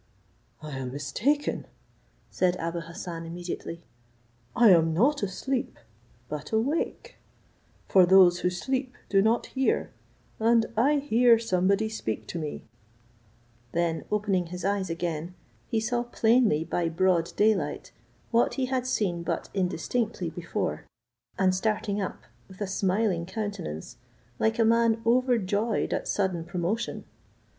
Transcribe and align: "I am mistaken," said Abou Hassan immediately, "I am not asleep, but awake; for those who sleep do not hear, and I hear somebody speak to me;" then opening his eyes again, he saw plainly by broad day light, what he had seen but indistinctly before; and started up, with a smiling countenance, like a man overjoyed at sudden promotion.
"I 0.63 0.79
am 0.79 0.91
mistaken," 0.91 1.67
said 2.31 2.55
Abou 2.59 2.79
Hassan 2.79 3.23
immediately, 3.23 3.83
"I 4.55 4.69
am 4.71 4.95
not 4.95 5.21
asleep, 5.21 5.77
but 6.27 6.51
awake; 6.51 7.17
for 7.87 8.07
those 8.07 8.39
who 8.39 8.49
sleep 8.49 8.95
do 9.09 9.21
not 9.21 9.45
hear, 9.53 9.91
and 10.39 10.65
I 10.75 10.95
hear 10.95 11.37
somebody 11.37 11.87
speak 11.87 12.25
to 12.29 12.39
me;" 12.39 12.63
then 13.73 14.05
opening 14.09 14.47
his 14.47 14.65
eyes 14.65 14.89
again, 14.89 15.35
he 15.67 15.79
saw 15.79 16.01
plainly 16.01 16.63
by 16.63 16.89
broad 16.89 17.31
day 17.35 17.53
light, 17.53 17.91
what 18.31 18.55
he 18.55 18.65
had 18.65 18.87
seen 18.87 19.21
but 19.21 19.49
indistinctly 19.53 20.31
before; 20.31 20.85
and 21.37 21.53
started 21.53 21.99
up, 21.99 22.23
with 22.47 22.59
a 22.59 22.65
smiling 22.65 23.27
countenance, 23.27 23.97
like 24.39 24.57
a 24.57 24.65
man 24.65 24.99
overjoyed 25.05 25.93
at 25.93 26.07
sudden 26.07 26.43
promotion. 26.43 27.05